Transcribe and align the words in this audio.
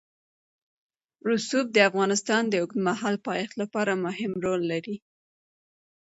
رسوب 1.29 1.65
د 1.73 1.77
افغانستان 1.89 2.41
د 2.47 2.53
اوږدمهاله 2.61 3.19
پایښت 3.27 3.53
لپاره 3.61 3.93
مهم 4.05 4.31
رول 4.45 4.61
لري. 4.71 4.95